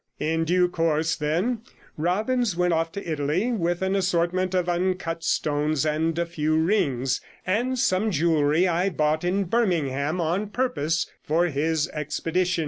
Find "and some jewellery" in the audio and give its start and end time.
7.45-8.67